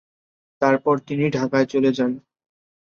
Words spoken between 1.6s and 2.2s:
চলে যান।